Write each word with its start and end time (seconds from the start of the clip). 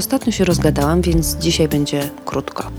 Ostatnio 0.00 0.32
się 0.32 0.44
rozgadałam, 0.44 1.02
więc 1.02 1.36
dzisiaj 1.36 1.68
będzie 1.68 2.10
krótko. 2.24 2.70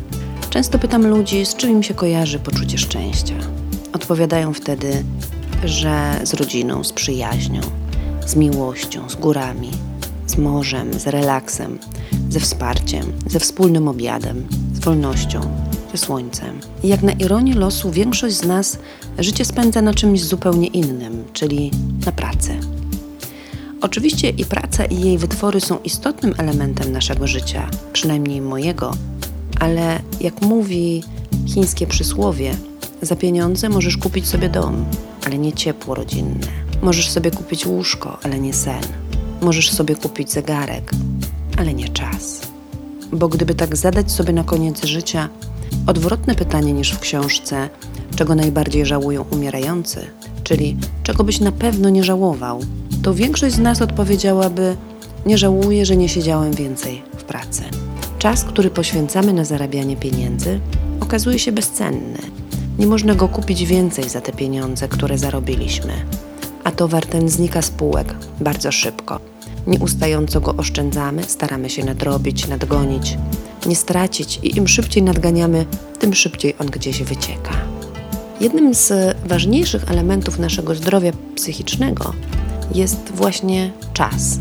Często 0.49 0.79
pytam 0.79 1.07
ludzi, 1.07 1.45
z 1.45 1.55
czym 1.55 1.69
im 1.69 1.83
się 1.83 1.93
kojarzy 1.93 2.39
poczucie 2.39 2.77
szczęścia. 2.77 3.33
Odpowiadają 3.93 4.53
wtedy, 4.53 5.03
że 5.63 6.19
z 6.23 6.33
rodziną, 6.33 6.83
z 6.83 6.93
przyjaźnią, 6.93 7.61
z 8.25 8.35
miłością, 8.35 9.09
z 9.09 9.15
górami, 9.15 9.71
z 10.27 10.37
morzem, 10.37 10.99
z 10.99 11.07
relaksem, 11.07 11.79
ze 12.29 12.39
wsparciem, 12.39 13.13
ze 13.27 13.39
wspólnym 13.39 13.87
obiadem, 13.87 14.47
z 14.73 14.79
wolnością, 14.79 15.41
ze 15.91 15.97
słońcem. 15.97 16.59
I 16.83 16.87
jak 16.87 17.03
na 17.03 17.11
ironię 17.11 17.55
losu, 17.55 17.91
większość 17.91 18.35
z 18.35 18.45
nas 18.45 18.77
życie 19.19 19.45
spędza 19.45 19.81
na 19.81 19.93
czymś 19.93 20.23
zupełnie 20.23 20.67
innym, 20.67 21.23
czyli 21.33 21.71
na 22.05 22.11
pracy. 22.11 22.80
Oczywiście 23.81 24.29
i 24.29 24.45
praca, 24.45 24.85
i 24.85 25.01
jej 25.01 25.17
wytwory 25.17 25.61
są 25.61 25.79
istotnym 25.83 26.33
elementem 26.37 26.91
naszego 26.91 27.27
życia, 27.27 27.69
przynajmniej 27.93 28.41
mojego, 28.41 28.93
ale 29.59 29.99
jak 30.19 30.41
mówi 30.41 31.03
chińskie 31.47 31.87
przysłowie, 31.87 32.55
za 33.01 33.15
pieniądze 33.15 33.69
możesz 33.69 33.97
kupić 33.97 34.27
sobie 34.27 34.49
dom, 34.49 34.85
ale 35.25 35.37
nie 35.37 35.53
ciepło 35.53 35.95
rodzinne. 35.95 36.47
Możesz 36.81 37.09
sobie 37.09 37.31
kupić 37.31 37.65
łóżko, 37.65 38.17
ale 38.23 38.39
nie 38.39 38.53
sen. 38.53 38.83
Możesz 39.41 39.71
sobie 39.71 39.95
kupić 39.95 40.31
zegarek, 40.31 40.91
ale 41.57 41.73
nie 41.73 41.89
czas. 41.89 42.41
Bo 43.11 43.27
gdyby 43.27 43.55
tak 43.55 43.77
zadać 43.77 44.11
sobie 44.11 44.33
na 44.33 44.43
koniec 44.43 44.85
życia 44.85 45.29
odwrotne 45.87 46.35
pytanie 46.35 46.73
niż 46.73 46.91
w 46.91 46.99
książce, 46.99 47.69
czego 48.15 48.35
najbardziej 48.35 48.85
żałują 48.85 49.25
umierający, 49.31 50.07
czyli 50.43 50.77
czego 51.03 51.23
byś 51.23 51.39
na 51.39 51.51
pewno 51.51 51.89
nie 51.89 52.03
żałował, 52.03 52.61
to 53.03 53.13
większość 53.13 53.55
z 53.55 53.59
nas 53.59 53.81
odpowiedziałaby: 53.81 54.77
Nie 55.25 55.37
żałuję, 55.37 55.85
że 55.85 55.97
nie 55.97 56.09
siedziałem 56.09 56.53
więcej 56.53 57.01
w 57.17 57.23
pracy. 57.23 57.63
Czas, 58.19 58.43
który 58.43 58.69
poświęcamy 58.69 59.33
na 59.33 59.45
zarabianie 59.45 59.95
pieniędzy, 59.95 60.59
okazuje 60.99 61.39
się 61.39 61.51
bezcenny. 61.51 62.19
Nie 62.79 62.87
można 62.87 63.15
go 63.15 63.27
kupić 63.27 63.65
więcej 63.65 64.09
za 64.09 64.21
te 64.21 64.31
pieniądze, 64.31 64.87
które 64.87 65.17
zarobiliśmy, 65.17 65.93
a 66.63 66.71
towar 66.71 67.05
ten 67.05 67.29
znika 67.29 67.61
z 67.61 67.69
półek 67.69 68.15
bardzo 68.39 68.71
szybko. 68.71 69.19
Nieustająco 69.67 70.41
go 70.41 70.55
oszczędzamy, 70.55 71.23
staramy 71.23 71.69
się 71.69 71.85
nadrobić, 71.85 72.47
nadgonić, 72.47 73.17
nie 73.65 73.75
stracić 73.75 74.39
i 74.43 74.57
im 74.57 74.67
szybciej 74.67 75.03
nadganiamy, 75.03 75.65
tym 75.99 76.13
szybciej 76.13 76.55
on 76.59 76.67
gdzieś 76.67 77.03
wycieka. 77.03 77.51
Jednym 78.41 78.73
z 78.73 79.17
ważniejszych 79.25 79.91
elementów 79.91 80.39
naszego 80.39 80.75
zdrowia 80.75 81.11
psychicznego 81.35 82.13
jest 82.73 83.11
właśnie 83.11 83.71
czas. 83.93 84.39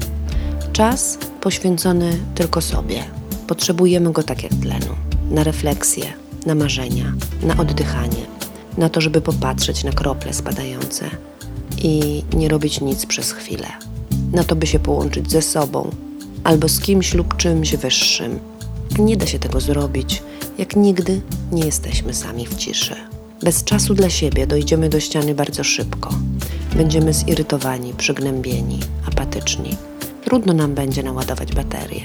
Czas 0.73 1.19
poświęcony 1.41 2.19
tylko 2.35 2.61
sobie. 2.61 3.05
Potrzebujemy 3.47 4.13
go 4.13 4.23
tak 4.23 4.43
jak 4.43 4.53
tlenu 4.55 4.95
na 5.31 5.45
refleksję, 5.45 6.05
na 6.47 6.55
marzenia, 6.55 7.13
na 7.43 7.57
oddychanie, 7.57 8.27
na 8.79 8.89
to, 8.89 9.01
żeby 9.01 9.21
popatrzeć 9.21 9.85
na 9.85 9.93
krople 9.93 10.33
spadające 10.33 11.11
i 11.83 12.25
nie 12.33 12.49
robić 12.49 12.81
nic 12.81 13.07
przez 13.07 13.33
chwilę, 13.33 13.69
na 14.33 14.45
to, 14.45 14.57
by 14.57 14.67
się 14.67 14.79
połączyć 14.79 15.31
ze 15.31 15.43
sobą 15.43 15.91
albo 16.45 16.69
z 16.69 16.81
kimś 16.81 17.15
lub 17.15 17.37
czymś 17.37 17.77
wyższym. 17.77 18.39
Nie 18.99 19.17
da 19.17 19.27
się 19.27 19.39
tego 19.39 19.61
zrobić, 19.61 20.23
jak 20.59 20.77
nigdy 20.77 21.21
nie 21.53 21.65
jesteśmy 21.67 22.15
sami 22.15 22.47
w 22.47 22.57
ciszy. 22.57 22.97
Bez 23.43 23.65
czasu 23.65 23.95
dla 23.95 24.11
siebie 24.11 24.47
dojdziemy 24.47 24.89
do 24.89 25.01
ściany 25.01 25.35
bardzo 25.35 25.65
szybko. 25.65 26.11
Będziemy 26.77 27.13
zirytowani, 27.13 27.93
przygnębieni, 27.93 28.81
apatyczni. 29.09 29.77
Trudno 30.25 30.53
nam 30.53 30.75
będzie 30.75 31.03
naładować 31.03 31.53
baterię. 31.53 32.01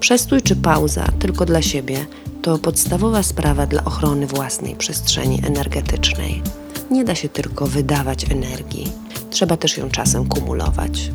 Przestój 0.00 0.42
czy 0.42 0.56
pauza 0.56 1.08
tylko 1.18 1.44
dla 1.44 1.62
siebie 1.62 2.06
to 2.42 2.58
podstawowa 2.58 3.22
sprawa 3.22 3.66
dla 3.66 3.84
ochrony 3.84 4.26
własnej 4.26 4.76
przestrzeni 4.76 5.40
energetycznej. 5.46 6.42
Nie 6.90 7.04
da 7.04 7.14
się 7.14 7.28
tylko 7.28 7.66
wydawać 7.66 8.30
energii, 8.30 8.92
trzeba 9.30 9.56
też 9.56 9.76
ją 9.76 9.90
czasem 9.90 10.28
kumulować. 10.28 11.10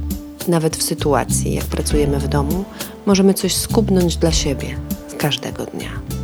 Nawet 0.47 0.77
w 0.77 0.83
sytuacji, 0.83 1.53
jak 1.53 1.65
pracujemy 1.65 2.19
w 2.19 2.27
domu, 2.27 2.65
możemy 3.05 3.33
coś 3.33 3.55
skubnąć 3.55 4.17
dla 4.17 4.31
siebie 4.31 4.75
każdego 5.17 5.65
dnia. 5.65 6.18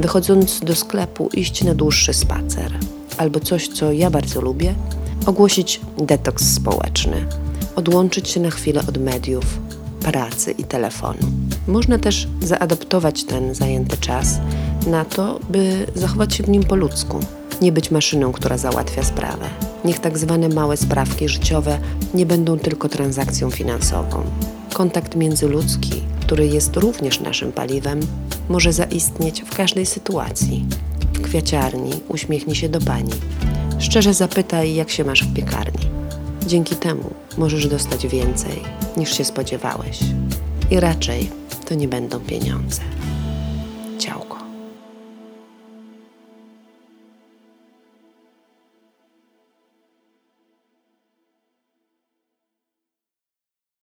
Wychodząc 0.00 0.60
do 0.60 0.74
sklepu, 0.74 1.28
iść 1.32 1.64
na 1.64 1.74
dłuższy 1.74 2.14
spacer, 2.14 2.72
albo 3.18 3.40
coś, 3.40 3.68
co 3.68 3.92
ja 3.92 4.10
bardzo 4.10 4.40
lubię, 4.40 4.74
ogłosić 5.26 5.80
detoks 5.98 6.54
społeczny, 6.54 7.26
odłączyć 7.76 8.28
się 8.28 8.40
na 8.40 8.50
chwilę 8.50 8.82
od 8.88 8.98
mediów, 8.98 9.44
pracy 10.02 10.50
i 10.52 10.64
telefonu. 10.64 11.18
Można 11.68 11.98
też 11.98 12.28
zaadoptować 12.42 13.24
ten 13.24 13.54
zajęty 13.54 13.96
czas 13.96 14.38
na 14.86 15.04
to, 15.04 15.40
by 15.50 15.86
zachować 15.94 16.34
się 16.34 16.42
w 16.42 16.48
nim 16.48 16.62
po 16.62 16.76
ludzku, 16.76 17.20
nie 17.62 17.72
być 17.72 17.90
maszyną, 17.90 18.32
która 18.32 18.58
załatwia 18.58 19.02
sprawę. 19.02 19.46
Niech 19.84 19.98
tak 19.98 20.18
zwane 20.18 20.48
małe 20.48 20.76
sprawki 20.76 21.28
życiowe 21.28 21.78
nie 22.14 22.26
będą 22.26 22.58
tylko 22.58 22.88
transakcją 22.88 23.50
finansową. 23.50 24.22
Kontakt 24.72 25.16
międzyludzki, 25.16 26.02
który 26.30 26.46
jest 26.46 26.76
również 26.76 27.20
naszym 27.20 27.52
paliwem, 27.52 28.00
może 28.48 28.72
zaistnieć 28.72 29.42
w 29.42 29.56
każdej 29.56 29.86
sytuacji. 29.86 30.66
W 31.12 31.20
kwiaciarni 31.20 31.92
uśmiechnij 32.08 32.56
się 32.56 32.68
do 32.68 32.80
pani. 32.80 33.12
Szczerze 33.78 34.14
zapytaj, 34.14 34.74
jak 34.74 34.90
się 34.90 35.04
masz 35.04 35.24
w 35.24 35.34
piekarni. 35.34 35.86
Dzięki 36.46 36.76
temu 36.76 37.10
możesz 37.38 37.68
dostać 37.68 38.06
więcej 38.06 38.62
niż 38.96 39.16
się 39.16 39.24
spodziewałeś. 39.24 39.98
I 40.70 40.80
raczej 40.80 41.30
to 41.68 41.74
nie 41.74 41.88
będą 41.88 42.20
pieniądze. 42.20 42.80